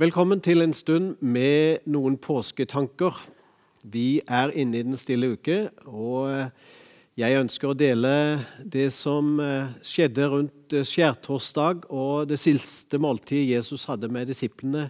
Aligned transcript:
Velkommen 0.00 0.40
til 0.40 0.62
en 0.64 0.72
stund 0.72 1.18
med 1.20 1.82
noen 1.84 2.14
påsketanker. 2.16 3.18
Vi 3.84 4.22
er 4.24 4.48
inne 4.56 4.78
i 4.78 4.84
den 4.86 4.96
stille 4.96 5.34
uke, 5.34 5.56
og 5.84 7.20
jeg 7.20 7.36
ønsker 7.36 7.68
å 7.68 7.76
dele 7.76 8.12
det 8.64 8.86
som 8.96 9.34
skjedde 9.84 10.28
rundt 10.32 10.76
skjærtorsdag 10.88 11.84
og 11.92 12.30
det 12.30 12.38
siste 12.40 12.96
måltidet 12.96 13.58
Jesus 13.58 13.84
hadde 13.90 14.08
med 14.08 14.30
disiplene, 14.32 14.86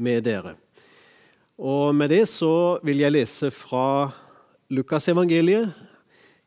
med 0.00 0.24
dere. 0.24 0.54
Og 1.60 1.92
Med 1.94 2.08
det 2.08 2.22
så 2.32 2.80
vil 2.80 3.04
jeg 3.04 3.12
lese 3.12 3.50
fra 3.52 4.14
Lukasevangeliet, 4.72 5.76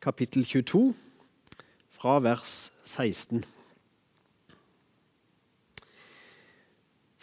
kapittel 0.01 0.41
22, 0.41 0.89
fra 1.93 2.17
vers 2.25 2.71
16. 2.81 3.45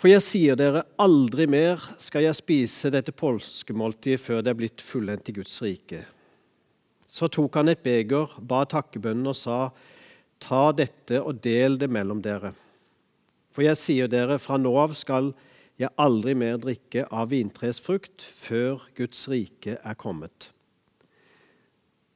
For 0.04 0.12
jeg 0.12 0.20
sier 0.20 0.56
dere, 0.60 0.82
aldri 1.00 1.46
mer 1.48 1.80
skal 1.96 2.26
jeg 2.26 2.36
spise 2.36 2.90
dette 2.92 3.14
påskemåltidet 3.16 4.20
før 4.20 4.42
det 4.44 4.50
er 4.52 4.58
blitt 4.58 4.82
fullendt 4.84 5.30
i 5.32 5.32
Guds 5.38 5.54
rike. 5.64 6.02
Så 7.08 7.30
tok 7.32 7.56
han 7.56 7.72
et 7.72 7.80
beger, 7.80 8.34
ba 8.36 8.66
takkebønnen 8.68 9.30
og 9.32 9.38
sa, 9.38 9.70
ta 10.44 10.74
dette 10.76 11.22
og 11.22 11.40
del 11.40 11.78
det 11.80 11.88
mellom 11.88 12.20
dere. 12.20 12.50
For 13.56 13.64
jeg 13.64 13.80
sier 13.80 14.12
dere, 14.12 14.36
fra 14.36 14.60
nå 14.60 14.74
av 14.82 14.92
skal 14.92 15.32
jeg 15.80 15.88
aldri 15.96 16.36
mer 16.36 16.60
drikke 16.60 17.06
av 17.08 17.32
vintresfrukt 17.32 18.28
før 18.28 18.84
Guds 19.00 19.24
rike 19.32 19.78
er 19.80 19.96
kommet. 19.96 20.50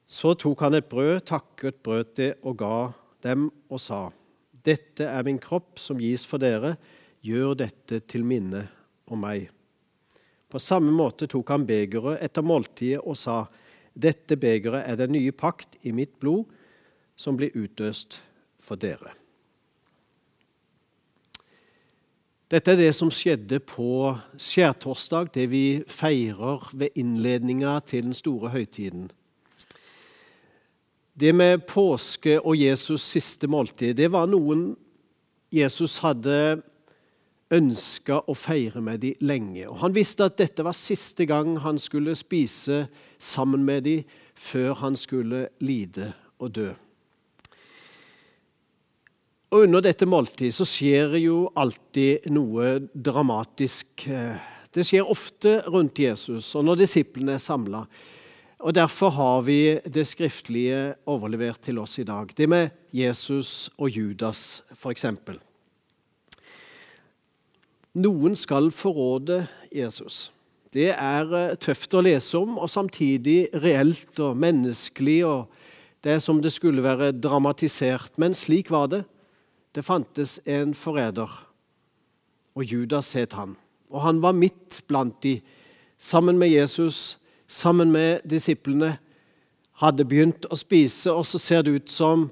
Så 0.04 0.36
tok 0.36 0.60
han 0.66 0.76
et 0.76 0.92
brød, 0.92 1.24
takket 1.32 1.80
brød 1.80 2.12
det 2.20 2.30
og 2.44 2.60
ga 2.60 2.76
dem 3.24 3.48
og 3.72 3.80
sa, 3.80 4.10
dette 4.60 5.08
er 5.08 5.24
min 5.24 5.40
kropp 5.40 5.80
som 5.80 5.96
gis 5.96 6.28
for 6.28 6.36
dere 6.44 6.76
gjør 7.24 7.54
dette 7.58 8.00
til 8.08 8.24
minne 8.26 8.64
om 9.08 9.20
meg. 9.22 9.48
På 10.48 10.60
samme 10.62 10.92
måte 10.94 11.28
tok 11.28 11.50
han 11.52 11.66
begeret 11.68 12.22
etter 12.24 12.44
måltidet 12.46 13.02
og 13.02 13.18
sa, 13.18 13.42
dette 13.92 14.38
begeret 14.38 14.86
er 14.86 14.96
den 15.00 15.12
nye 15.16 15.32
pakt 15.34 15.76
i 15.82 15.92
mitt 15.92 16.14
blod, 16.22 16.46
som 17.18 17.36
blir 17.36 17.54
utøst 17.58 18.20
for 18.62 18.78
dere. 18.80 19.12
Dette 22.48 22.72
er 22.72 22.78
det 22.80 22.92
som 22.96 23.10
skjedde 23.12 23.58
på 23.60 24.14
skjærtorsdag, 24.40 25.34
det 25.34 25.48
vi 25.52 25.64
feirer 25.84 26.70
ved 26.72 26.96
innledninga 26.96 27.74
til 27.84 28.06
den 28.06 28.16
store 28.16 28.54
høytiden. 28.54 29.10
Det 31.18 31.34
med 31.34 31.66
påske 31.68 32.38
og 32.38 32.56
Jesus' 32.56 33.04
siste 33.04 33.50
måltid, 33.50 33.98
det 33.98 34.08
var 34.14 34.30
noen 34.30 34.70
Jesus 35.52 35.98
hadde 36.00 36.62
ønska 37.54 38.20
å 38.28 38.34
feire 38.36 38.80
med 38.84 39.00
dem 39.02 39.24
lenge. 39.24 39.66
Og 39.68 39.78
Han 39.82 39.94
visste 39.96 40.26
at 40.28 40.38
dette 40.40 40.64
var 40.64 40.76
siste 40.76 41.26
gang 41.28 41.56
han 41.64 41.78
skulle 41.80 42.16
spise 42.18 42.86
sammen 43.18 43.64
med 43.64 43.84
dem 43.88 44.04
før 44.34 44.74
han 44.82 44.96
skulle 44.96 45.48
lide 45.64 46.12
og 46.38 46.52
dø. 46.54 46.68
Og 49.48 49.64
Under 49.64 49.80
dette 49.80 50.04
måltid 50.04 50.52
så 50.52 50.66
skjer 50.68 51.16
jo 51.22 51.46
alltid 51.56 52.28
noe 52.36 52.76
dramatisk. 52.92 54.04
Det 54.68 54.84
skjer 54.84 55.08
ofte 55.08 55.62
rundt 55.72 55.98
Jesus 55.98 56.52
og 56.54 56.66
når 56.68 56.84
disiplene 56.84 57.38
er 57.38 57.42
samla. 57.42 57.86
Og 58.58 58.74
Derfor 58.74 59.14
har 59.14 59.42
vi 59.46 59.78
det 59.86 60.04
skriftlige 60.10 60.98
overlevert 61.06 61.62
til 61.64 61.78
oss 61.78 61.96
i 62.02 62.04
dag. 62.04 62.28
Det 62.36 62.48
med 62.48 62.74
Jesus 62.92 63.70
og 63.78 63.88
Judas, 63.88 64.64
f.eks. 64.74 65.06
Noen 67.96 68.34
skal 68.36 68.68
forråde 68.74 69.46
Jesus. 69.72 70.28
Det 70.74 70.90
er 70.92 71.30
eh, 71.32 71.54
tøft 71.56 71.94
å 71.96 72.02
lese 72.04 72.36
om, 72.36 72.58
og 72.60 72.68
samtidig 72.68 73.48
reelt 73.62 74.20
og 74.20 74.36
menneskelig. 74.36 75.22
og 75.24 75.48
Det 76.04 76.18
er 76.18 76.20
som 76.20 76.42
det 76.44 76.52
skulle 76.52 76.84
være 76.84 77.14
dramatisert. 77.16 78.18
Men 78.20 78.36
slik 78.36 78.70
var 78.70 78.90
det. 78.92 79.04
Det 79.72 79.84
fantes 79.84 80.38
en 80.48 80.74
forræder, 80.74 81.28
og 82.56 82.64
Judas 82.64 83.12
het 83.14 83.36
han. 83.36 83.54
Og 83.92 84.00
han 84.02 84.20
var 84.20 84.36
midt 84.36 84.82
blant 84.88 85.20
de, 85.22 85.38
sammen 85.98 86.38
med 86.38 86.50
Jesus, 86.50 87.18
sammen 87.46 87.92
med 87.92 88.24
disiplene. 88.28 88.96
Hadde 89.78 90.06
begynt 90.08 90.48
å 90.50 90.56
spise, 90.58 91.12
og 91.12 91.24
så 91.28 91.38
ser 91.38 91.62
det 91.64 91.76
ut 91.76 91.92
som, 91.92 92.26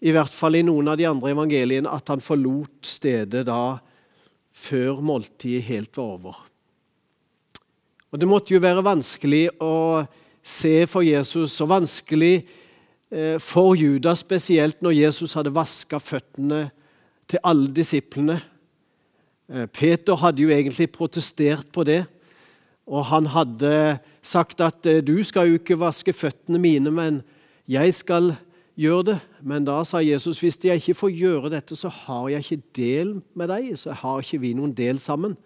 i 0.00 0.14
hvert 0.14 0.32
fall 0.32 0.56
i 0.56 0.64
noen 0.64 0.88
av 0.88 0.96
de 0.96 1.06
andre 1.10 1.34
evangeliene, 1.34 1.90
at 1.90 2.08
han 2.08 2.22
forlot 2.24 2.86
stedet 2.86 3.44
da 3.50 3.78
før 4.52 5.00
måltidet 5.04 5.66
helt 5.68 5.96
var 5.96 6.16
over. 6.16 6.40
Og 8.10 8.18
Det 8.18 8.28
måtte 8.28 8.54
jo 8.54 8.62
være 8.62 8.82
vanskelig 8.82 9.44
å 9.62 10.02
se 10.42 10.86
for 10.90 11.06
Jesus, 11.06 11.60
og 11.62 11.70
vanskelig 11.70 12.34
eh, 13.12 13.36
for 13.38 13.76
Judas 13.78 14.24
spesielt 14.24 14.80
når 14.82 14.96
Jesus 14.98 15.36
hadde 15.38 15.54
vaska 15.54 16.00
føttene 16.02 16.70
til 17.30 17.42
alle 17.46 17.70
disiplene. 17.70 18.40
Eh, 19.50 19.66
Peter 19.70 20.18
hadde 20.18 20.42
jo 20.42 20.50
egentlig 20.50 20.90
protestert 20.90 21.70
på 21.72 21.84
det, 21.86 22.02
og 22.90 23.06
han 23.12 23.30
hadde 23.30 24.00
sagt 24.22 24.60
at 24.64 24.86
eh, 24.90 25.04
du 25.04 25.20
skal 25.22 25.52
jo 25.52 25.60
ikke 25.60 25.78
vaske 25.78 26.14
føttene 26.16 26.58
mine, 26.58 26.90
men 26.90 27.22
jeg 27.70 27.94
skal 27.94 28.32
gjør 28.80 29.04
det. 29.10 29.18
Men 29.44 29.66
da 29.68 29.80
sa 29.86 30.00
Jesus 30.04 30.40
hvis 30.42 30.58
jeg 30.64 30.80
ikke 30.80 30.98
får 31.02 31.14
gjøre 31.14 31.52
dette, 31.52 31.76
så 31.76 31.90
har 31.92 32.28
jeg 32.32 32.46
ikke 32.46 32.74
del 32.80 33.14
med 33.38 33.52
deg. 33.52 33.72
Så 33.78 33.94
har 34.02 34.22
ikke 34.24 34.42
vi 34.42 34.54
noen 34.56 34.74
del 34.76 35.00
sammen. 35.02 35.36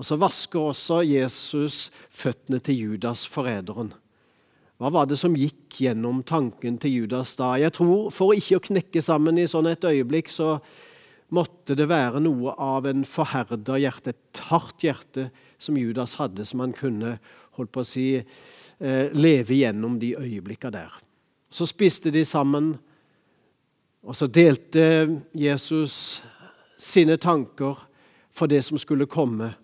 Og 0.00 0.06
Så 0.08 0.16
vasker 0.16 0.70
også 0.70 1.02
Jesus 1.04 1.90
føttene 2.08 2.58
til 2.64 2.78
Judas, 2.86 3.26
forræderen. 3.28 3.92
Hva 4.80 4.88
var 4.88 5.10
det 5.10 5.18
som 5.20 5.34
gikk 5.36 5.82
gjennom 5.84 6.22
tanken 6.24 6.78
til 6.80 7.02
Judas 7.02 7.34
da? 7.36 7.52
Jeg 7.60 7.74
tror 7.76 8.08
For 8.08 8.32
ikke 8.32 8.56
å 8.56 8.64
knekke 8.70 9.02
sammen 9.04 9.36
i 9.36 9.44
sånn 9.44 9.68
et 9.68 9.84
øyeblikk, 9.84 10.32
så 10.32 10.56
måtte 11.30 11.76
det 11.76 11.84
være 11.90 12.22
noe 12.24 12.54
av 12.56 12.88
en 12.88 13.04
forherda 13.04 13.76
hjerte, 13.76 14.16
et 14.16 14.40
hardt 14.48 14.80
hjerte, 14.82 15.28
som 15.60 15.76
Judas 15.76 16.16
hadde, 16.16 16.48
som 16.48 16.64
han 16.64 16.72
kunne 16.72 17.18
holdt 17.58 17.72
på 17.76 17.84
å 17.84 17.86
si, 17.86 18.06
eh, 18.16 19.12
leve 19.12 19.60
gjennom 19.60 20.00
de 20.00 20.14
øyeblikka 20.16 20.72
der. 20.72 20.96
Så 21.50 21.66
spiste 21.66 22.10
de 22.10 22.24
sammen, 22.24 22.76
og 24.02 24.16
så 24.16 24.26
delte 24.26 25.20
Jesus 25.34 26.22
sine 26.78 27.16
tanker 27.16 27.88
for 28.32 28.46
det 28.46 28.62
som 28.64 28.78
skulle 28.78 29.06
komme, 29.06 29.54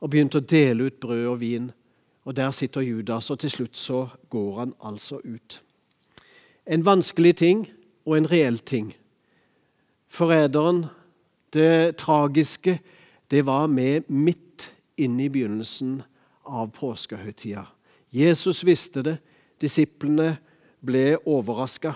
og 0.00 0.10
begynte 0.10 0.38
å 0.38 0.46
dele 0.46 0.88
ut 0.88 1.00
brød 1.00 1.26
og 1.26 1.40
vin. 1.40 1.70
Og 2.24 2.36
Der 2.36 2.50
sitter 2.50 2.80
Judas, 2.80 3.30
og 3.30 3.38
til 3.38 3.50
slutt 3.50 3.76
så 3.76 4.06
går 4.30 4.58
han 4.58 4.74
altså 4.84 5.20
ut. 5.24 5.62
En 6.66 6.84
vanskelig 6.84 7.36
ting 7.36 7.68
og 8.06 8.16
en 8.16 8.30
reell 8.30 8.58
ting. 8.58 8.94
Forræderen, 10.08 10.86
det 11.52 11.96
tragiske, 11.96 12.78
det 13.30 13.46
var 13.46 13.66
med 13.66 14.08
midt 14.08 14.74
inne 14.96 15.24
i 15.24 15.28
begynnelsen 15.28 16.02
av 16.46 16.70
påskehøytida. 16.72 17.64
Jesus 18.12 18.64
visste 18.64 19.02
det, 19.02 19.18
disiplene 19.60 20.36
ble 20.88 21.04
overraska. 21.28 21.94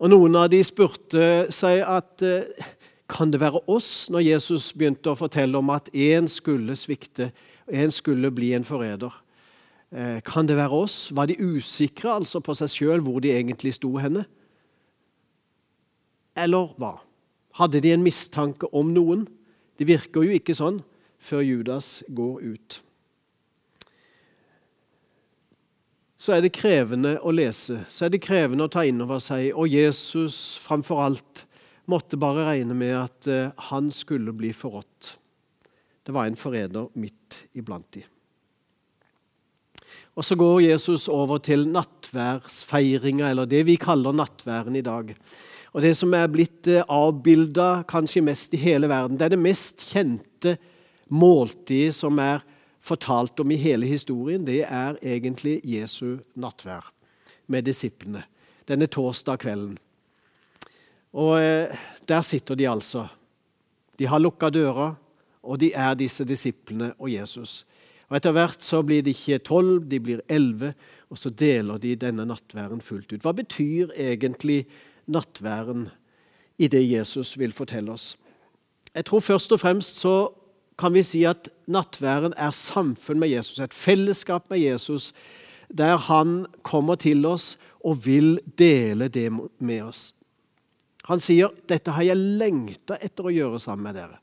Og 0.00 0.08
Noen 0.08 0.38
av 0.40 0.48
de 0.52 0.62
spurte 0.64 1.24
seg 1.52 1.82
at 1.84 2.24
eh, 2.24 2.68
kan 3.10 3.32
det 3.32 3.40
være 3.42 3.60
oss, 3.68 4.08
når 4.12 4.22
Jesus 4.24 4.70
begynte 4.72 5.12
å 5.12 5.18
fortelle 5.18 5.58
om 5.58 5.72
at 5.74 5.90
én 5.92 6.28
skulle 6.30 6.76
svikte, 6.78 7.32
én 7.68 7.92
skulle 7.92 8.30
bli 8.32 8.52
en 8.56 8.64
forræder. 8.64 9.12
Eh, 9.90 10.20
kan 10.24 10.46
det 10.46 10.56
være 10.56 10.82
oss? 10.86 11.10
Var 11.12 11.26
de 11.28 11.38
usikre 11.42 12.14
altså 12.20 12.40
på 12.40 12.54
seg 12.56 12.70
sjøl 12.70 13.02
hvor 13.04 13.18
de 13.20 13.34
egentlig 13.34 13.74
sto 13.76 13.90
henne? 13.98 14.24
Eller 16.38 16.70
hva? 16.78 17.00
Hadde 17.58 17.82
de 17.82 17.92
en 17.92 18.06
mistanke 18.06 18.70
om 18.72 18.94
noen? 18.94 19.26
Det 19.76 19.88
virker 19.90 20.24
jo 20.24 20.38
ikke 20.38 20.54
sånn 20.54 20.80
før 21.20 21.42
Judas 21.42 21.98
går 22.08 22.54
ut. 22.54 22.80
Så 26.20 26.34
er 26.36 26.42
det 26.44 26.52
krevende 26.52 27.14
å 27.24 27.32
lese, 27.32 27.78
så 27.88 28.04
er 28.04 28.12
det 28.12 28.20
krevende 28.20 28.66
å 28.66 28.72
ta 28.72 28.82
inn 28.84 29.00
over 29.00 29.22
seg. 29.24 29.54
Og 29.56 29.72
Jesus 29.72 30.58
framfor 30.60 31.00
alt 31.00 31.44
måtte 31.88 32.18
bare 32.20 32.44
regne 32.50 32.76
med 32.76 32.92
at 32.98 33.28
uh, 33.30 33.68
han 33.70 33.88
skulle 33.94 34.34
bli 34.36 34.52
forrådt. 34.52 35.14
Det 36.04 36.12
var 36.12 36.28
en 36.28 36.36
forræder 36.36 36.90
midt 37.00 37.38
iblant 37.56 37.88
de. 37.96 38.04
Og 40.18 40.26
Så 40.26 40.36
går 40.36 40.66
Jesus 40.66 41.08
over 41.08 41.40
til 41.40 41.64
nattværsfeiringa, 41.72 43.30
eller 43.30 43.48
det 43.48 43.64
vi 43.64 43.78
kaller 43.80 44.12
nattværen 44.12 44.76
i 44.76 44.84
dag. 44.84 45.14
Og 45.72 45.80
Det 45.80 45.94
som 45.96 46.12
er 46.12 46.28
blitt 46.28 46.68
uh, 46.68 46.84
avbilda 46.84 47.86
kanskje 47.88 48.26
mest 48.28 48.52
i 48.52 48.60
hele 48.60 48.92
verden, 48.92 49.16
det 49.16 49.30
er 49.30 49.38
det 49.38 49.40
mest 49.48 49.88
kjente 49.88 50.58
måltidet 51.08 51.96
som 51.96 52.20
er 52.20 52.44
fortalt 52.80 53.40
om 53.40 53.50
i 53.50 53.60
hele 53.60 53.86
historien, 53.86 54.44
det 54.46 54.62
er 54.64 54.98
egentlig 55.02 55.60
Jesu 55.64 56.18
nattvær 56.34 56.92
med 57.50 57.66
disiplene 57.68 58.24
denne 58.70 58.86
torsdag 58.86 59.40
kvelden. 59.42 59.78
Og 61.12 61.40
eh, 61.42 61.76
Der 62.08 62.22
sitter 62.22 62.54
de 62.54 62.68
altså. 62.68 63.06
De 63.98 64.06
har 64.06 64.18
lukka 64.18 64.50
døra, 64.50 64.94
Og 65.42 65.60
de 65.60 65.72
er 65.72 65.94
disse 65.94 66.24
disiplene 66.24 66.92
og 66.98 67.08
Jesus. 67.12 67.66
Og 68.08 68.16
Etter 68.16 68.32
hvert 68.32 68.62
så 68.62 68.82
blir 68.82 69.02
de 69.02 69.14
ikke 69.14 69.38
tolv, 69.38 69.86
de 69.88 70.00
blir 70.00 70.20
elleve, 70.28 70.74
og 71.10 71.18
så 71.18 71.30
deler 71.30 71.78
de 71.78 71.96
denne 71.96 72.26
nattværen 72.26 72.80
fullt 72.80 73.12
ut. 73.12 73.22
Hva 73.22 73.32
betyr 73.32 73.94
egentlig 73.96 74.66
nattværen 75.06 75.88
i 76.58 76.68
det 76.68 76.82
Jesus 76.90 77.38
vil 77.38 77.52
fortelle 77.52 77.92
oss? 77.92 78.18
Jeg 78.94 79.04
tror 79.04 79.20
først 79.20 79.52
og 79.52 79.60
fremst 79.60 79.96
så 79.96 80.28
kan 80.80 80.94
vi 80.96 81.02
si 81.04 81.24
at 81.28 81.50
nattværen 81.70 82.34
er 82.36 82.54
samfunn 82.56 83.20
med 83.20 83.30
Jesus, 83.34 83.60
et 83.60 83.76
fellesskap 83.76 84.48
med 84.50 84.62
Jesus, 84.62 85.12
der 85.68 85.96
han 86.08 86.46
kommer 86.66 86.98
til 86.98 87.26
oss 87.28 87.54
og 87.84 88.00
vil 88.06 88.38
dele 88.58 89.08
det 89.08 89.28
med 89.32 89.82
oss. 89.84 90.14
Han 91.08 91.20
sier 91.20 91.50
'dette 91.66 91.90
har 91.90 92.02
jeg 92.02 92.16
lengta 92.16 92.98
etter 93.00 93.26
å 93.26 93.34
gjøre 93.34 93.58
sammen 93.58 93.84
med 93.84 93.96
dere'. 93.96 94.18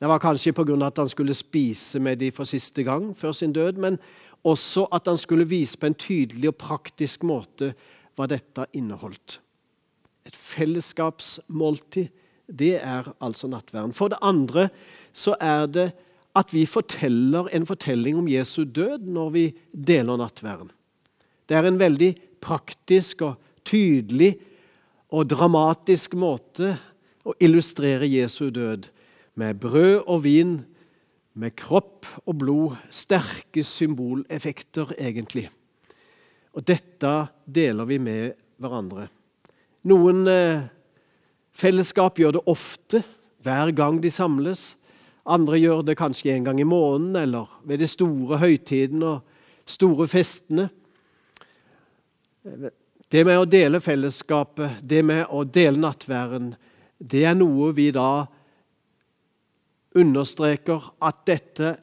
Det 0.00 0.08
var 0.08 0.18
kanskje 0.18 0.52
pga. 0.52 0.86
at 0.86 0.96
han 0.96 1.08
skulle 1.08 1.34
spise 1.34 2.00
med 2.00 2.18
dem 2.18 2.32
for 2.32 2.44
siste 2.44 2.82
gang 2.82 3.14
før 3.16 3.32
sin 3.32 3.52
død, 3.52 3.76
men 3.76 3.98
også 4.44 4.88
at 4.92 5.06
han 5.06 5.16
skulle 5.16 5.48
vise 5.48 5.78
på 5.78 5.86
en 5.86 5.94
tydelig 5.94 6.48
og 6.48 6.56
praktisk 6.56 7.22
måte 7.22 7.74
hva 8.16 8.26
dette 8.26 8.66
inneholdt. 8.72 9.40
Et 10.24 10.36
fellesskapsmåltid, 10.36 12.08
det 12.50 12.76
er 12.82 13.08
altså 13.22 13.48
nattverden. 13.50 13.94
For 13.96 14.12
det 14.12 14.20
andre 14.22 14.68
så 15.12 15.36
er 15.40 15.66
det 15.70 15.90
at 16.38 16.52
vi 16.54 16.64
forteller 16.68 17.48
en 17.54 17.66
fortelling 17.66 18.18
om 18.20 18.28
Jesu 18.30 18.62
død 18.64 19.06
når 19.10 19.30
vi 19.34 19.44
deler 19.72 20.20
nattverden. 20.20 20.70
Det 21.48 21.58
er 21.58 21.66
en 21.66 21.80
veldig 21.80 22.12
praktisk 22.42 23.24
og 23.26 23.40
tydelig 23.66 24.36
og 25.10 25.26
dramatisk 25.30 26.14
måte 26.18 26.76
å 27.26 27.34
illustrere 27.42 28.08
Jesu 28.08 28.48
død 28.54 28.86
med 29.40 29.58
brød 29.62 30.04
og 30.06 30.22
vin, 30.24 30.60
med 31.34 31.54
kropp 31.58 32.06
og 32.24 32.36
blod. 32.38 32.76
Sterke 32.94 33.64
symboleffekter, 33.66 34.94
egentlig. 34.98 35.48
Og 36.54 36.66
dette 36.66 37.12
deler 37.46 37.86
vi 37.88 37.98
med 38.02 38.36
hverandre. 38.60 39.08
Noen 39.90 40.26
eh, 40.28 40.66
fellesskap 41.60 42.18
gjør 42.20 42.38
det 42.38 42.46
ofte, 42.50 43.02
hver 43.44 43.72
gang 43.76 44.00
de 44.02 44.10
samles. 44.12 44.74
Andre 45.28 45.60
gjør 45.60 45.84
det 45.86 45.98
kanskje 46.00 46.34
en 46.34 46.48
gang 46.48 46.60
i 46.60 46.68
måneden 46.68 47.16
eller 47.20 47.50
ved 47.68 47.80
de 47.82 47.88
store 47.88 48.40
høytidene 48.40 49.14
og 49.14 49.68
store 49.68 50.08
festene. 50.10 50.68
Det 53.10 53.24
med 53.26 53.40
å 53.40 53.48
dele 53.48 53.82
fellesskapet, 53.84 54.80
det 54.82 55.02
med 55.04 55.26
å 55.28 55.44
dele 55.44 55.80
nattværen, 55.80 56.54
det 57.00 57.24
er 57.28 57.36
noe 57.36 57.72
vi 57.76 57.90
da 57.94 58.26
understreker 59.96 60.92
at 61.02 61.24
dette 61.26 61.74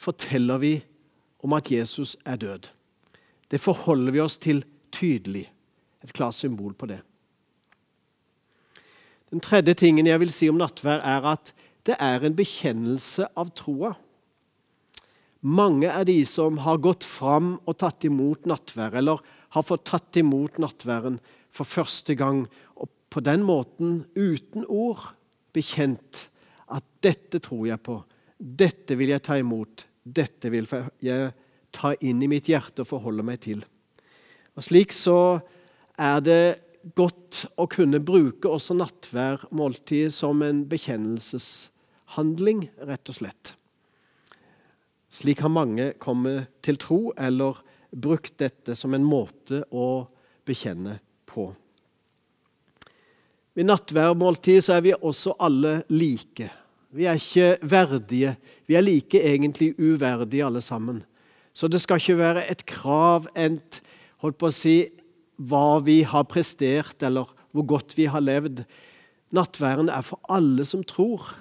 forteller 0.00 0.60
vi 0.60 0.74
om 1.44 1.54
at 1.56 1.70
Jesus 1.70 2.16
er 2.26 2.40
død. 2.40 2.68
Det 3.50 3.60
forholder 3.60 4.14
vi 4.16 4.22
oss 4.24 4.38
til 4.40 4.64
tydelig. 4.94 5.44
Et 6.02 6.12
klart 6.12 6.36
symbol 6.36 6.74
på 6.74 6.88
det. 6.90 7.00
Den 9.34 9.42
tredje 9.42 9.74
tingen 9.74 10.06
jeg 10.06 10.20
vil 10.22 10.30
si 10.30 10.46
om 10.46 10.60
nattvær, 10.60 11.00
er 11.02 11.24
at 11.26 11.50
det 11.88 11.96
er 11.98 12.22
en 12.22 12.36
bekjennelse 12.38 13.26
av 13.34 13.48
troa. 13.58 13.96
Mange 15.42 15.88
er 15.90 16.06
de 16.06 16.20
som 16.28 16.60
har 16.62 16.78
gått 16.78 17.02
fram 17.02 17.56
og 17.66 17.74
tatt 17.82 18.06
imot 18.06 18.46
nattvær, 18.46 18.94
eller 19.00 19.24
har 19.56 19.66
fått 19.66 19.88
tatt 19.90 20.20
imot 20.22 20.60
nattværen 20.62 21.18
for 21.50 21.66
første 21.66 22.14
gang, 22.14 22.44
og 22.78 22.92
på 23.10 23.24
den 23.26 23.42
måten, 23.46 24.04
uten 24.14 24.68
ord, 24.70 25.02
bekjent 25.50 26.28
at 26.70 26.86
dette 27.02 27.42
tror 27.42 27.66
jeg 27.72 27.82
på, 27.82 27.98
dette 28.38 28.94
vil 28.94 29.16
jeg 29.16 29.24
ta 29.26 29.40
imot, 29.42 29.82
dette 30.06 30.50
vil 30.54 30.70
jeg 31.02 31.34
ta 31.74 31.90
inn 32.06 32.22
i 32.22 32.30
mitt 32.30 32.52
hjerte 32.54 32.86
og 32.86 32.92
forholde 32.94 33.26
meg 33.26 33.42
til. 33.42 33.66
Og 34.54 34.62
Slik 34.62 34.94
så 34.94 35.40
er 35.98 36.22
det 36.22 36.42
godt 36.96 37.44
å 37.60 37.66
kunne 37.70 38.00
bruke 38.04 38.50
også 38.50 38.76
nattværmåltidet 38.76 40.12
som 40.14 40.42
en 40.44 40.64
bekjennelseshandling, 40.68 42.66
rett 42.84 43.12
og 43.12 43.18
slett. 43.18 43.54
Slik 45.14 45.44
har 45.44 45.52
mange 45.54 45.92
kommet 46.02 46.50
til 46.64 46.78
tro 46.82 47.00
eller 47.16 47.60
brukt 47.94 48.36
dette 48.42 48.74
som 48.76 48.94
en 48.96 49.06
måte 49.06 49.62
å 49.70 50.06
bekjenne 50.44 50.98
på. 51.30 51.52
Ved 53.54 53.68
nattværmåltidet 53.70 54.68
er 54.74 54.82
vi 54.82 54.94
også 54.98 55.36
alle 55.38 55.76
like. 55.94 56.50
Vi 56.94 57.06
er 57.06 57.18
ikke 57.18 57.68
verdige. 57.70 58.34
Vi 58.66 58.74
er 58.74 58.82
like 58.82 59.20
egentlig 59.22 59.74
uverdige 59.78 60.46
alle 60.46 60.62
sammen. 60.62 61.04
Så 61.54 61.70
det 61.70 61.80
skal 61.82 62.02
ikke 62.02 62.18
være 62.18 62.44
et 62.50 62.64
krav, 62.66 63.28
et, 63.38 63.78
holdt 64.18 64.38
på 64.40 64.50
å 64.50 64.54
si, 64.54 64.76
hva 65.36 65.80
vi 65.84 66.02
har 66.02 66.26
prestert, 66.30 67.02
eller 67.02 67.30
hvor 67.52 67.66
godt 67.66 67.96
vi 67.96 68.06
har 68.10 68.22
levd. 68.22 68.64
Nattværen 69.34 69.88
er 69.88 70.04
for 70.06 70.20
alle 70.30 70.64
som 70.64 70.84
tror, 70.84 71.34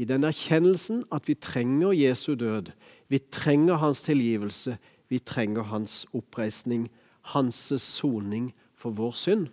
i 0.00 0.06
den 0.08 0.24
erkjennelsen 0.24 1.04
at 1.12 1.28
vi 1.28 1.34
trenger 1.34 1.92
Jesu 1.92 2.34
død. 2.34 2.72
Vi 3.08 3.18
trenger 3.18 3.76
hans 3.82 4.02
tilgivelse. 4.02 4.78
Vi 5.08 5.18
trenger 5.18 5.62
hans 5.62 6.06
oppreisning, 6.14 6.88
hans 7.34 7.72
soning 7.76 8.52
for 8.74 8.90
vår 8.96 9.16
synd. 9.18 9.48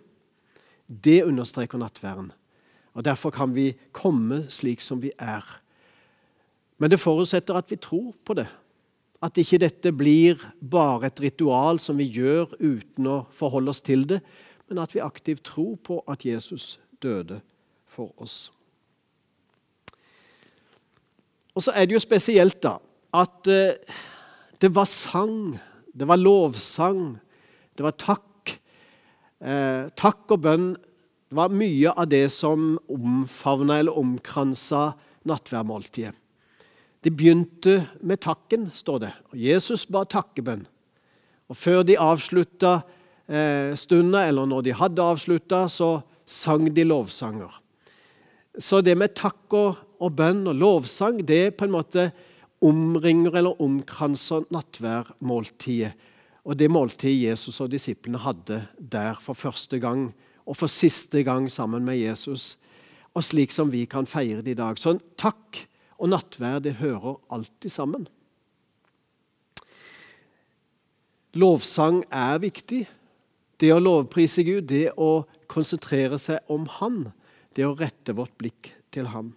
Det 0.88 1.24
understreker 1.24 1.78
nattværen. 1.78 2.32
Og 2.94 3.04
Derfor 3.04 3.30
kan 3.30 3.54
vi 3.54 3.74
komme 3.92 4.46
slik 4.48 4.80
som 4.80 5.02
vi 5.02 5.10
er. 5.18 5.44
Men 6.78 6.90
det 6.90 7.00
forutsetter 7.00 7.54
at 7.54 7.70
vi 7.70 7.76
tror 7.76 8.14
på 8.24 8.34
det. 8.34 8.46
At 9.24 9.38
ikke 9.40 9.58
dette 9.58 9.90
blir 9.94 10.38
bare 10.60 11.08
et 11.08 11.20
ritual 11.22 11.80
som 11.82 11.98
vi 11.98 12.06
gjør 12.06 12.52
uten 12.60 13.08
å 13.10 13.16
forholde 13.34 13.72
oss 13.74 13.82
til 13.82 14.06
det, 14.06 14.20
men 14.68 14.82
at 14.82 14.94
vi 14.94 15.02
aktivt 15.02 15.46
tror 15.48 15.74
på 15.82 15.98
at 16.06 16.26
Jesus 16.26 16.76
døde 17.02 17.40
for 17.90 18.12
oss. 18.22 18.52
Og 21.56 21.64
så 21.64 21.74
er 21.74 21.88
det 21.88 21.96
jo 21.96 22.02
spesielt 22.02 22.60
da, 22.62 22.76
at 23.18 23.50
eh, 23.50 23.74
det 24.62 24.70
var 24.74 24.86
sang, 24.86 25.56
det 25.90 26.06
var 26.06 26.20
lovsang, 26.20 27.16
det 27.74 27.86
var 27.86 27.96
takk. 27.98 28.52
Eh, 29.42 29.88
takk 29.98 30.34
og 30.34 30.44
bønn 30.44 30.68
det 31.28 31.36
var 31.36 31.52
mye 31.52 31.92
av 31.92 32.06
det 32.08 32.24
som 32.32 32.78
omfavna 32.88 33.76
eller 33.82 33.98
omkransa 34.00 34.94
nattværmåltidet. 35.28 36.14
Det 37.04 37.14
begynte 37.14 37.86
med 38.02 38.20
takken, 38.20 38.70
står 38.74 38.98
det. 39.04 39.12
Og 39.30 39.38
Jesus 39.38 39.86
ba 39.86 40.02
takkebønn. 40.08 40.66
Og 41.48 41.56
Før 41.56 41.84
de 41.86 41.96
avslutta 41.98 42.80
eh, 43.28 43.74
stunda, 43.78 44.26
eller 44.28 44.48
når 44.50 44.66
de 44.66 44.74
hadde 44.76 45.04
avslutta, 45.04 45.66
så 45.70 46.00
sang 46.28 46.66
de 46.74 46.84
lovsanger. 46.84 47.52
Så 48.58 48.82
det 48.82 48.96
med 48.98 49.14
takk 49.16 49.54
og, 49.54 49.78
og 50.02 50.16
bønn 50.18 50.42
og 50.50 50.58
lovsang, 50.58 51.22
det 51.24 51.56
på 51.56 51.68
en 51.68 51.76
måte 51.76 52.10
omringer 52.64 53.38
eller 53.38 53.62
omkranser 53.62 54.48
nattværmåltidet. 54.52 55.94
Og 56.48 56.56
det 56.56 56.70
måltidet 56.72 57.28
Jesus 57.28 57.60
og 57.60 57.70
disiplene 57.70 58.20
hadde 58.22 58.62
der 58.78 59.18
for 59.20 59.36
første 59.36 59.78
gang 59.82 60.08
og 60.48 60.56
for 60.56 60.70
siste 60.72 61.22
gang 61.26 61.50
sammen 61.52 61.84
med 61.84 62.00
Jesus. 62.00 62.56
Og 63.12 63.24
slik 63.24 63.52
som 63.52 63.70
vi 63.72 63.84
kan 63.90 64.08
feire 64.08 64.42
det 64.42 64.56
i 64.56 64.58
dag. 64.58 64.78
Så 64.80 64.96
takk 65.20 65.66
og 65.98 66.12
nattverd 66.12 66.64
det 66.66 66.78
hører 66.78 67.18
alltid 67.34 67.72
sammen. 67.74 68.06
Lovsang 71.38 72.04
er 72.10 72.38
viktig. 72.42 72.84
Det 73.58 73.72
å 73.74 73.82
lovprise 73.82 74.44
Gud, 74.46 74.68
det 74.70 74.92
å 74.94 75.26
konsentrere 75.50 76.18
seg 76.20 76.46
om 76.50 76.68
Han, 76.78 77.08
det 77.58 77.66
å 77.66 77.74
rette 77.78 78.14
vårt 78.14 78.36
blikk 78.38 78.70
til 78.94 79.10
Han. 79.10 79.32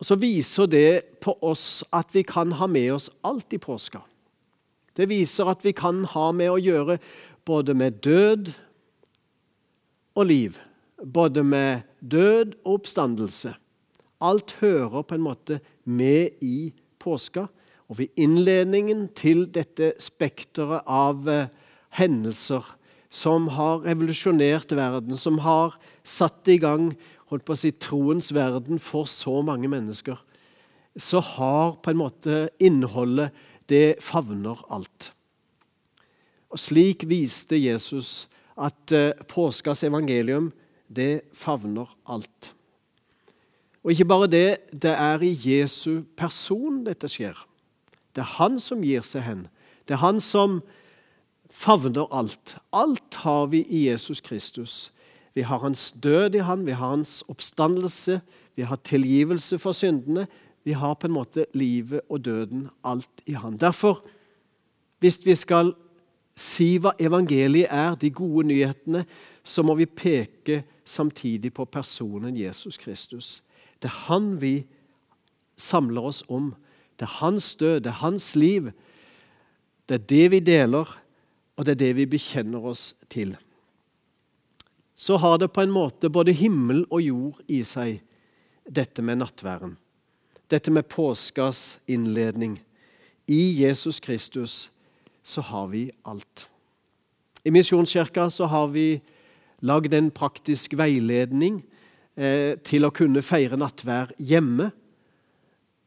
Og 0.00 0.08
Så 0.08 0.16
viser 0.16 0.66
det 0.66 1.20
på 1.20 1.36
oss 1.44 1.84
at 1.92 2.08
vi 2.16 2.24
kan 2.24 2.56
ha 2.56 2.66
med 2.66 2.94
oss 2.94 3.10
alt 3.20 3.52
i 3.52 3.60
påska. 3.60 4.00
Det 4.96 5.08
viser 5.08 5.48
at 5.52 5.60
vi 5.64 5.74
kan 5.76 6.04
ha 6.08 6.30
med 6.32 6.50
å 6.50 6.60
gjøre 6.60 6.96
både 7.44 7.74
med 7.76 8.00
død 8.00 8.50
og 10.16 10.26
liv. 10.26 10.56
Både 11.04 11.44
med 11.44 11.84
død 12.00 12.56
og 12.64 12.80
oppstandelse. 12.80 13.54
Alt 14.20 14.56
hører 14.60 15.02
på 15.02 15.16
en 15.16 15.24
måte 15.24 15.60
med 15.84 16.36
i 16.44 16.72
påska. 17.00 17.46
Og 17.90 17.98
ved 17.98 18.20
innledningen 18.20 19.08
til 19.18 19.46
dette 19.50 19.94
spekteret 19.98 20.86
av 20.86 21.26
eh, 21.28 21.48
hendelser 21.98 22.66
som 23.10 23.48
har 23.56 23.82
revolusjonert 23.82 24.70
verden, 24.78 25.16
som 25.18 25.40
har 25.42 25.74
satt 26.06 26.46
i 26.48 26.60
gang 26.62 26.92
holdt 27.30 27.46
på 27.46 27.56
å 27.56 27.58
si, 27.58 27.72
troens 27.74 28.30
verden 28.34 28.78
for 28.82 29.08
så 29.10 29.40
mange 29.46 29.70
mennesker, 29.70 30.18
så 30.98 31.22
har 31.22 31.76
på 31.82 31.92
en 31.92 32.02
måte 32.02 32.42
innholdet 32.62 33.30
Det 33.70 34.02
favner 34.02 34.58
alt. 34.66 35.12
Og 36.50 36.58
Slik 36.58 37.04
viste 37.06 37.54
Jesus 37.54 38.26
at 38.58 38.90
eh, 38.90 39.14
påskas 39.30 39.84
evangelium 39.86 40.48
det 40.90 41.22
favner 41.38 41.86
alt. 42.02 42.50
Og 43.84 43.94
ikke 43.94 44.04
bare 44.04 44.28
det, 44.28 44.48
det 44.72 44.92
er 44.92 45.22
i 45.24 45.32
Jesu 45.32 46.02
person 46.16 46.82
dette 46.84 47.08
skjer. 47.08 47.38
Det 48.14 48.24
er 48.24 48.36
han 48.36 48.58
som 48.60 48.82
gir 48.84 49.04
seg 49.06 49.24
hen. 49.24 49.46
Det 49.88 49.96
er 49.96 50.04
han 50.04 50.20
som 50.20 50.60
favner 51.50 52.08
alt. 52.12 52.56
Alt 52.72 53.22
har 53.24 53.46
vi 53.52 53.62
i 53.64 53.86
Jesus 53.88 54.20
Kristus. 54.20 54.92
Vi 55.34 55.42
har 55.46 55.62
hans 55.62 55.92
død 55.92 56.34
i 56.34 56.44
han, 56.44 56.66
vi 56.66 56.74
har 56.74 56.90
hans 56.96 57.22
oppstandelse, 57.28 58.20
vi 58.56 58.62
har 58.62 58.76
tilgivelse 58.76 59.58
for 59.58 59.72
syndene. 59.72 60.26
Vi 60.64 60.72
har 60.72 60.94
på 60.94 61.06
en 61.06 61.12
måte 61.12 61.46
livet 61.54 62.00
og 62.10 62.24
døden, 62.24 62.68
alt 62.84 63.22
i 63.26 63.32
han. 63.32 63.56
Derfor, 63.56 64.04
hvis 64.98 65.20
vi 65.24 65.34
skal 65.34 65.72
si 66.36 66.74
hva 66.76 66.92
evangeliet 67.00 67.70
er, 67.70 67.94
de 67.94 68.10
gode 68.10 68.46
nyhetene, 68.46 69.04
så 69.44 69.62
må 69.62 69.74
vi 69.74 69.86
peke 69.86 70.62
samtidig 70.84 71.52
på 71.56 71.64
personen 71.64 72.36
Jesus 72.36 72.76
Kristus. 72.78 73.42
Det 73.80 73.88
er 73.88 73.98
han 74.06 74.34
vi 74.40 74.54
samler 75.60 76.10
oss 76.10 76.22
om. 76.28 76.54
Det 77.00 77.06
er 77.08 77.18
hans 77.20 77.54
død, 77.56 77.80
det 77.84 77.92
er 77.92 78.02
hans 78.02 78.34
liv. 78.36 78.72
Det 79.88 79.94
er 79.94 80.06
det 80.12 80.26
vi 80.30 80.40
deler, 80.40 80.88
og 81.56 81.66
det 81.66 81.74
er 81.74 81.82
det 81.84 81.94
vi 81.96 82.06
bekjenner 82.06 82.64
oss 82.72 82.92
til. 83.08 83.36
Så 84.96 85.16
har 85.16 85.38
det 85.40 85.52
på 85.52 85.64
en 85.64 85.72
måte 85.72 86.10
både 86.12 86.32
himmel 86.36 86.84
og 86.90 87.00
jord 87.02 87.40
i 87.48 87.62
seg, 87.64 88.02
dette 88.68 89.02
med 89.02 89.22
nattværen. 89.22 89.78
Dette 90.52 90.70
med 90.70 90.88
påskas 90.92 91.78
innledning. 91.88 92.58
I 93.26 93.62
Jesus 93.62 94.00
Kristus 94.00 94.68
så 95.22 95.40
har 95.40 95.70
vi 95.72 95.88
alt. 96.04 96.46
I 97.44 97.50
Misjonskirka 97.50 98.28
så 98.30 98.44
har 98.50 98.68
vi 98.74 99.00
lagd 99.64 99.94
en 99.94 100.10
praktisk 100.12 100.74
veiledning 100.76 101.62
eh, 102.20 102.58
til 102.60 102.84
å 102.84 102.92
kunne 102.94 103.24
feire 103.24 103.58
nattvær 103.58 104.12
hjemme, 104.20 104.70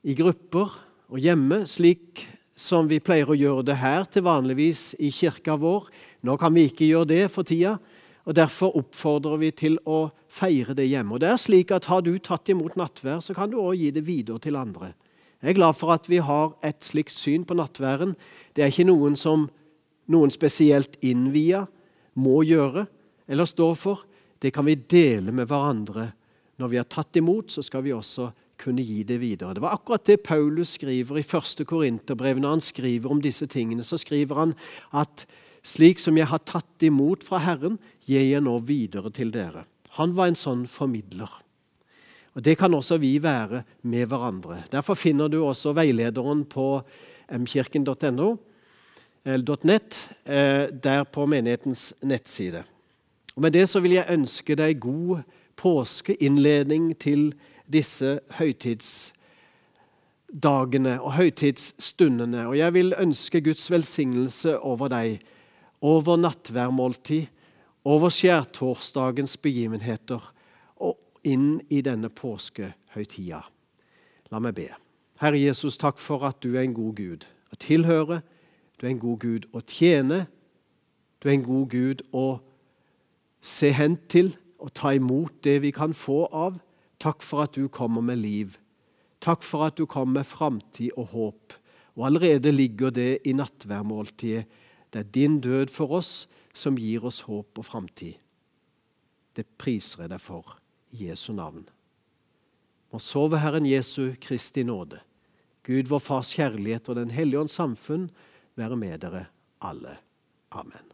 i 0.04 0.16
grupper 0.18 0.74
og 1.14 1.20
hjemme, 1.22 1.62
slik 1.70 2.26
som 2.60 2.90
vi 2.90 3.00
pleier 3.00 3.30
å 3.32 3.38
gjøre 3.38 3.64
det 3.70 3.78
her 3.80 4.04
til 4.12 4.26
vanligvis 4.26 4.92
i 5.00 5.10
kirka 5.14 5.56
vår. 5.60 5.88
Nå 6.28 6.36
kan 6.42 6.54
vi 6.54 6.68
ikke 6.68 6.90
gjøre 6.90 7.10
det 7.14 7.22
for 7.32 7.48
tida, 7.48 7.78
og 8.24 8.36
derfor 8.36 8.76
oppfordrer 8.80 9.40
vi 9.42 9.52
til 9.56 9.78
å 9.90 10.10
feire 10.32 10.76
det 10.76 10.90
hjemme. 10.90 11.16
Og 11.16 11.24
det 11.24 11.32
er 11.32 11.40
slik 11.42 11.72
at 11.76 11.88
Har 11.92 12.04
du 12.04 12.18
tatt 12.20 12.50
imot 12.50 12.76
nattvær, 12.80 13.22
så 13.24 13.36
kan 13.36 13.52
du 13.52 13.58
òg 13.60 13.80
gi 13.80 13.92
det 13.92 14.06
videre 14.08 14.40
til 14.40 14.60
andre. 14.60 14.94
Jeg 15.44 15.52
er 15.52 15.60
glad 15.60 15.76
for 15.76 15.92
at 15.92 16.08
vi 16.08 16.22
har 16.24 16.54
et 16.64 16.84
slikt 16.84 17.12
syn 17.12 17.44
på 17.44 17.56
nattværen. 17.60 18.16
Det 18.56 18.64
er 18.64 18.72
ikke 18.72 18.88
noen 18.88 19.18
som 19.20 19.50
noen 20.08 20.32
spesielt 20.32 20.96
innvia 21.04 21.66
må 22.16 22.44
gjøre 22.48 22.86
eller 23.28 23.48
stå 23.48 23.74
for. 23.76 24.06
Det 24.40 24.54
kan 24.56 24.68
vi 24.68 24.76
dele 24.76 25.32
med 25.36 25.48
hverandre. 25.48 26.14
Når 26.64 26.72
vi 26.72 26.80
har 26.80 26.88
tatt 26.88 27.18
imot, 27.20 27.52
så 27.52 27.60
skal 27.66 27.84
vi 27.84 27.92
også 27.92 28.30
kunne 28.62 28.84
gi 28.88 29.02
det 29.04 29.18
videre. 29.20 29.52
Det 29.58 29.64
var 29.64 29.76
akkurat 29.76 30.06
det 30.08 30.22
Paulus 30.24 30.78
skriver 30.78 31.20
i 31.20 31.24
1. 31.26 31.66
Korinterbrev. 31.68 32.40
Når 32.40 32.56
han 32.56 32.64
skriver 32.64 33.12
om 33.12 33.20
disse 33.20 33.50
tingene, 33.52 33.84
så 33.84 34.00
skriver 34.00 34.40
han 34.40 34.54
at 34.96 35.26
slik 35.68 36.00
som 36.00 36.16
jeg 36.16 36.30
har 36.32 36.40
tatt 36.48 36.86
imot 36.88 37.26
fra 37.28 37.42
Herren, 37.44 37.76
gir 38.08 38.24
jeg 38.24 38.46
nå 38.46 38.56
videre 38.64 39.12
til 39.12 39.34
dere. 39.36 39.66
Han 40.00 40.16
var 40.16 40.32
en 40.32 40.40
sånn 40.40 40.64
formidler. 40.72 41.28
Og 42.34 42.42
Det 42.48 42.56
kan 42.58 42.74
også 42.74 42.98
vi 42.98 43.18
være 43.22 43.66
med 43.84 44.08
hverandre. 44.08 44.64
Derfor 44.72 44.96
finner 44.96 45.28
du 45.28 45.42
også 45.44 45.76
veilederen 45.76 46.48
på 46.48 46.82
mkirken.no, 47.28 48.38
eller 49.26 49.68
.net, 49.68 50.00
eh, 50.26 50.72
der 50.72 51.04
på 51.04 51.28
menighetens 51.28 51.94
nettside. 52.02 52.64
Og 53.36 53.42
Med 53.42 53.52
det 53.52 53.70
så 53.70 53.80
vil 53.80 54.00
jeg 54.00 54.10
ønske 54.10 54.56
deg 54.56 54.80
god 54.80 55.24
påskeinnledning 55.60 56.94
til 57.00 57.34
disse 57.74 58.20
høytidsdagene 58.38 61.02
og 61.02 61.14
høytidsstundene. 61.18 62.48
Og 62.48 62.58
jeg 62.58 62.74
vil 62.74 62.94
ønske 63.00 63.42
Guds 63.42 63.72
velsignelse 63.72 64.60
over 64.60 64.88
deg, 64.94 65.20
over 65.82 66.18
nattværmåltid, 66.18 67.26
over 67.84 68.10
skjærtorsdagens 68.10 69.38
begivenheter 69.38 70.34
og 70.80 70.98
inn 71.28 71.62
i 71.70 71.82
denne 71.84 72.10
påskehøytida. 72.10 73.42
La 74.32 74.40
meg 74.40 74.56
be. 74.58 74.70
Herre 75.22 75.40
Jesus, 75.40 75.78
takk 75.78 76.00
for 76.02 76.26
at 76.28 76.44
du 76.44 76.56
er 76.56 76.64
en 76.64 76.76
god 76.76 76.96
Gud 76.98 77.28
å 77.54 77.60
tilhøre. 77.60 78.22
Du 78.80 78.88
er 78.88 78.94
en 78.94 79.04
god 79.04 79.20
Gud 79.22 79.48
å 79.54 79.62
tjene. 79.68 80.26
Du 81.22 81.30
er 81.30 81.38
en 81.38 81.46
god 81.46 81.68
Gud 81.72 82.04
å 82.12 82.28
se 83.44 83.72
hen 83.76 83.98
til 84.12 84.34
og 84.64 84.72
ta 84.76 84.94
imot 84.96 85.42
det 85.44 85.60
vi 85.66 85.74
kan 85.76 85.94
få 85.96 86.24
av. 86.32 86.60
Takk 87.04 87.24
for 87.26 87.44
at 87.44 87.58
du 87.58 87.68
kommer 87.68 88.04
med 88.06 88.22
liv. 88.24 88.56
Takk 89.24 89.44
for 89.44 89.68
at 89.68 89.78
du 89.80 89.86
kommer 89.86 90.22
med 90.22 90.28
framtid 90.28 90.96
og 90.96 91.12
håp. 91.12 91.58
Og 92.00 92.08
allerede 92.08 92.52
ligger 92.52 92.92
det 92.96 93.22
i 93.28 93.36
nattværmåltidet. 93.36 94.48
Det 94.94 95.00
er 95.00 95.14
din 95.14 95.40
død 95.42 95.72
for 95.74 95.98
oss 96.00 96.28
som 96.54 96.78
gir 96.78 97.06
oss 97.06 97.24
håp 97.28 97.58
og 97.58 97.66
framtid. 97.66 98.20
Det 99.34 99.46
priser 99.58 100.06
jeg 100.06 100.14
deg 100.14 100.22
for 100.22 100.60
i 100.94 101.10
Jesu 101.10 101.32
navn. 101.34 101.66
Må 102.94 103.02
sove 103.02 103.42
Herren 103.42 103.66
Jesu 103.66 104.14
Kristi 104.22 104.62
nåde, 104.64 105.02
Gud 105.66 105.90
vår 105.90 106.04
Fars 106.04 106.34
kjærlighet 106.38 106.90
og 106.92 107.00
Den 107.00 107.14
hellige 107.16 107.42
ånds 107.42 107.58
samfunn 107.58 108.10
være 108.60 108.78
med 108.78 109.00
dere 109.02 109.26
alle. 109.66 109.98
Amen. 110.52 110.93